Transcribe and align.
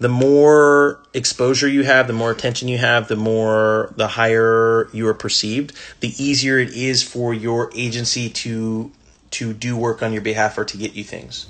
the 0.00 0.08
more 0.08 0.98
exposure 1.12 1.68
you 1.68 1.84
have, 1.84 2.06
the 2.06 2.14
more 2.14 2.30
attention 2.30 2.68
you 2.68 2.78
have, 2.78 3.08
the 3.08 3.16
more 3.16 3.92
the 3.96 4.08
higher 4.08 4.88
you 4.92 5.06
are 5.06 5.14
perceived, 5.14 5.72
the 6.00 6.08
easier 6.22 6.58
it 6.58 6.70
is 6.70 7.02
for 7.02 7.32
your 7.32 7.70
agency 7.74 8.28
to 8.30 8.90
to 9.32 9.52
do 9.52 9.76
work 9.76 10.02
on 10.02 10.12
your 10.12 10.22
behalf 10.22 10.58
or 10.58 10.64
to 10.64 10.76
get 10.76 10.94
you 10.94 11.04
things. 11.04 11.46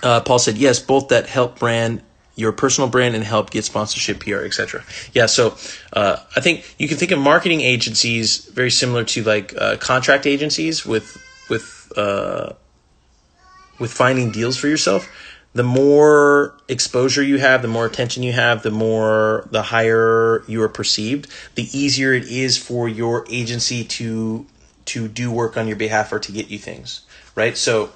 Uh, 0.00 0.20
Paul 0.20 0.38
said, 0.38 0.56
yes, 0.56 0.78
both 0.78 1.08
that 1.08 1.26
help 1.26 1.58
brand 1.58 2.02
your 2.36 2.52
personal 2.52 2.88
brand 2.88 3.16
and 3.16 3.24
help 3.24 3.50
get 3.50 3.64
sponsorship, 3.64 4.20
PR, 4.20 4.44
etc. 4.44 4.84
Yeah, 5.12 5.26
so 5.26 5.56
uh, 5.92 6.18
I 6.36 6.40
think 6.40 6.72
you 6.78 6.86
can 6.86 6.96
think 6.96 7.10
of 7.10 7.18
marketing 7.18 7.62
agencies 7.62 8.44
very 8.44 8.70
similar 8.70 9.02
to 9.04 9.24
like 9.24 9.60
uh, 9.60 9.76
contract 9.78 10.24
agencies 10.24 10.86
with 10.86 11.20
with 11.50 11.92
uh, 11.96 12.52
with 13.78 13.92
finding 13.92 14.30
deals 14.30 14.56
for 14.56 14.68
yourself, 14.68 15.08
the 15.54 15.62
more 15.62 16.56
exposure 16.68 17.22
you 17.22 17.38
have, 17.38 17.62
the 17.62 17.68
more 17.68 17.86
attention 17.86 18.22
you 18.22 18.32
have, 18.32 18.62
the 18.62 18.70
more 18.70 19.48
the 19.50 19.62
higher 19.62 20.44
you 20.46 20.62
are 20.62 20.68
perceived, 20.68 21.28
the 21.54 21.68
easier 21.76 22.12
it 22.12 22.24
is 22.24 22.56
for 22.58 22.88
your 22.88 23.24
agency 23.30 23.84
to 23.84 24.46
to 24.84 25.06
do 25.06 25.30
work 25.30 25.56
on 25.56 25.66
your 25.66 25.76
behalf 25.76 26.12
or 26.12 26.18
to 26.18 26.32
get 26.32 26.48
you 26.48 26.58
things, 26.58 27.02
right? 27.34 27.56
So 27.56 27.90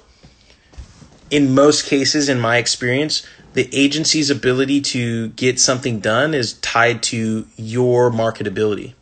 in 1.31 1.55
most 1.55 1.87
cases 1.87 2.29
in 2.29 2.39
my 2.39 2.57
experience, 2.57 3.25
the 3.53 3.67
agency's 3.73 4.29
ability 4.29 4.81
to 4.81 5.29
get 5.29 5.59
something 5.59 5.99
done 5.99 6.33
is 6.33 6.53
tied 6.53 7.01
to 7.03 7.47
your 7.55 8.11
marketability, 8.11 8.93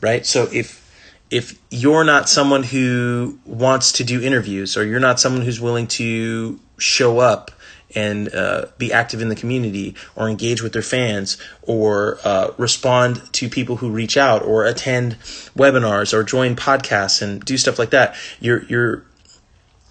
right? 0.00 0.24
So 0.24 0.48
if 0.52 0.85
if 1.30 1.60
you're 1.70 2.04
not 2.04 2.28
someone 2.28 2.62
who 2.62 3.38
wants 3.44 3.92
to 3.92 4.04
do 4.04 4.20
interviews 4.20 4.76
or 4.76 4.84
you're 4.84 5.00
not 5.00 5.18
someone 5.18 5.42
who's 5.42 5.60
willing 5.60 5.86
to 5.86 6.58
show 6.78 7.18
up 7.18 7.50
and 7.94 8.32
uh, 8.34 8.66
be 8.78 8.92
active 8.92 9.20
in 9.20 9.28
the 9.28 9.34
community 9.34 9.94
or 10.14 10.28
engage 10.28 10.62
with 10.62 10.72
their 10.72 10.82
fans 10.82 11.38
or 11.62 12.18
uh, 12.24 12.50
respond 12.58 13.22
to 13.32 13.48
people 13.48 13.76
who 13.76 13.90
reach 13.90 14.16
out 14.16 14.42
or 14.42 14.64
attend 14.64 15.14
webinars 15.56 16.12
or 16.12 16.22
join 16.22 16.54
podcasts 16.54 17.22
and 17.22 17.44
do 17.44 17.56
stuff 17.56 17.78
like 17.78 17.90
that 17.90 18.14
you're 18.40 18.64
you're 18.64 19.04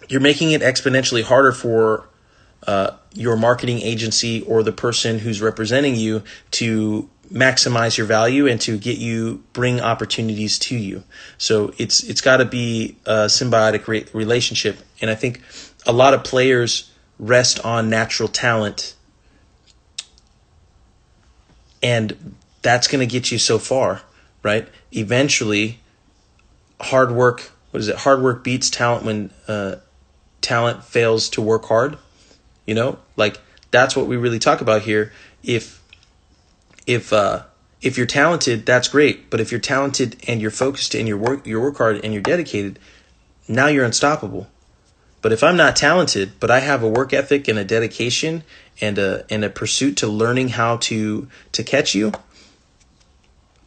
you're 0.08 0.22
making 0.22 0.52
it 0.52 0.62
exponentially 0.62 1.24
harder 1.24 1.52
for 1.52 2.08
uh, 2.68 2.92
your 3.14 3.36
marketing 3.36 3.80
agency 3.82 4.42
or 4.44 4.64
the 4.64 4.72
person 4.72 5.20
who's 5.20 5.42
representing 5.42 5.96
you 5.96 6.24
to 6.52 7.10
maximize 7.32 7.98
your 7.98 8.08
value 8.08 8.48
and 8.48 8.60
to 8.62 8.78
get 8.78 8.98
you 8.98 9.44
bring 9.54 9.80
opportunities 9.80 10.60
to 10.60 10.78
you. 10.78 11.04
So 11.38 11.74
it's 11.78 12.04
it's 12.04 12.22
got 12.22 12.38
to 12.38 12.46
be 12.46 12.98
a 13.06 13.26
symbiotic 13.26 13.88
re- 13.88 14.06
relationship, 14.14 14.80
and 15.02 15.10
I 15.10 15.16
think 15.16 15.42
a 15.86 15.94
lot 15.94 16.14
of 16.14 16.24
players 16.24 16.92
rest 17.20 17.60
on 17.66 17.90
natural 17.90 18.30
talent, 18.30 18.96
and 21.82 22.36
that's 22.62 22.88
going 22.88 23.08
to 23.08 23.12
get 23.12 23.32
you 23.32 23.38
so 23.38 23.60
far, 23.60 24.02
right? 24.44 24.68
Eventually, 24.92 25.80
hard 26.82 27.12
work. 27.12 27.52
What 27.72 27.80
is 27.80 27.88
it? 27.88 27.98
Hard 27.98 28.22
work 28.22 28.44
beats 28.44 28.70
talent 28.70 29.06
when 29.06 29.32
uh, 29.48 29.76
talent 30.42 30.84
fails 30.84 31.30
to 31.30 31.42
work 31.42 31.66
hard. 31.66 31.98
You 32.66 32.74
know, 32.74 33.00
like 33.16 33.40
that's 33.72 33.96
what 33.96 34.08
we 34.08 34.18
really 34.18 34.40
talk 34.40 34.62
about 34.62 34.82
here. 34.82 35.12
If 35.44 35.82
if 36.86 37.12
uh, 37.12 37.44
if 37.82 37.98
you're 37.98 38.08
talented, 38.08 38.66
that's 38.66 38.88
great. 38.88 39.30
But 39.30 39.40
if 39.40 39.52
you're 39.52 39.60
talented 39.60 40.18
and 40.28 40.42
you're 40.42 40.52
focused 40.52 40.96
and 40.96 41.08
you 41.08 41.18
work 41.18 41.46
you 41.46 41.60
work 41.60 41.78
hard 41.78 42.04
and 42.04 42.14
you're 42.14 42.22
dedicated, 42.22 42.80
now 43.48 43.68
you're 43.68 43.86
unstoppable. 43.86 44.48
But 45.22 45.34
if 45.34 45.44
I'm 45.44 45.58
not 45.58 45.76
talented, 45.76 46.34
but 46.40 46.52
I 46.52 46.60
have 46.60 46.84
a 46.84 46.88
work 46.88 47.12
ethic 47.12 47.48
and 47.48 47.58
a 47.58 47.64
dedication 47.64 48.44
and 48.80 48.98
a 48.98 49.26
and 49.30 49.44
a 49.44 49.50
pursuit 49.50 49.98
to 49.98 50.08
learning 50.08 50.50
how 50.50 50.78
to 50.78 51.28
to 51.52 51.64
catch 51.64 51.96
you, 51.96 52.12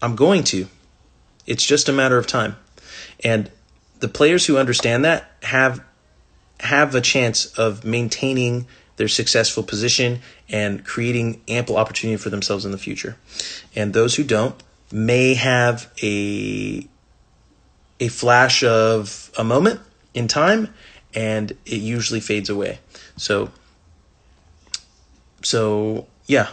I'm 0.00 0.16
going 0.16 0.44
to. 0.44 0.68
It's 1.46 1.64
just 1.64 1.88
a 1.88 1.92
matter 1.92 2.18
of 2.18 2.26
time. 2.26 2.56
And 3.24 3.50
the 4.00 4.08
players 4.08 4.46
who 4.46 4.56
understand 4.56 5.04
that 5.04 5.32
have 5.42 5.82
have 6.60 6.94
a 6.94 7.00
chance 7.00 7.46
of 7.58 7.84
maintaining 7.84 8.66
their 8.98 9.08
successful 9.08 9.62
position 9.62 10.20
and 10.48 10.84
creating 10.84 11.40
ample 11.48 11.76
opportunity 11.76 12.16
for 12.16 12.30
themselves 12.30 12.64
in 12.64 12.72
the 12.72 12.78
future. 12.78 13.16
And 13.74 13.94
those 13.94 14.16
who 14.16 14.24
don't 14.24 14.54
may 14.92 15.34
have 15.34 15.90
a 16.02 16.86
a 18.00 18.08
flash 18.08 18.62
of 18.62 19.30
a 19.36 19.42
moment 19.42 19.80
in 20.14 20.28
time 20.28 20.72
and 21.14 21.50
it 21.66 21.80
usually 21.80 22.20
fades 22.20 22.50
away. 22.50 22.78
So 23.16 23.50
so 25.42 26.06
yeah. 26.26 26.48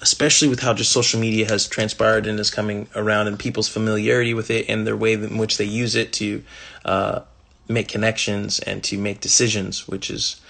Especially 0.00 0.48
with 0.48 0.58
how 0.58 0.74
just 0.74 0.90
social 0.90 1.20
media 1.20 1.48
has 1.48 1.68
transpired 1.68 2.26
and 2.26 2.40
is 2.40 2.50
coming 2.50 2.88
around, 2.96 3.28
and 3.28 3.38
people's 3.38 3.68
familiarity 3.68 4.34
with 4.34 4.50
it, 4.50 4.68
and 4.68 4.84
their 4.84 4.96
way 4.96 5.12
in 5.12 5.38
which 5.38 5.58
they 5.58 5.64
use 5.64 5.94
it 5.94 6.12
to 6.14 6.42
uh, 6.84 7.20
make 7.68 7.88
connections 7.88 8.58
and 8.60 8.82
to 8.84 8.98
make 8.98 9.20
decisions, 9.20 9.88
which 9.88 10.10
is 10.10 10.40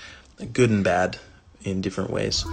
good 0.52 0.70
and 0.70 0.82
bad 0.82 1.18
in 1.62 1.80
different 1.80 2.10
ways. 2.10 2.44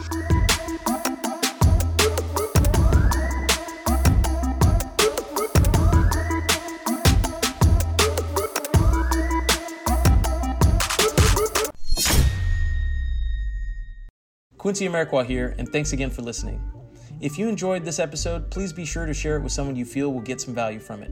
Quincy 14.57 14.87
Amarikwa 14.87 15.25
here, 15.25 15.55
and 15.57 15.69
thanks 15.69 15.93
again 15.93 16.09
for 16.09 16.21
listening. 16.21 16.61
If 17.21 17.37
you 17.39 17.47
enjoyed 17.47 17.85
this 17.85 17.97
episode, 17.97 18.51
please 18.51 18.71
be 18.71 18.85
sure 18.85 19.05
to 19.05 19.13
share 19.13 19.37
it 19.37 19.41
with 19.41 19.51
someone 19.51 19.75
you 19.75 19.85
feel 19.85 20.13
will 20.13 20.21
get 20.21 20.41
some 20.41 20.53
value 20.53 20.79
from 20.79 21.01
it. 21.01 21.11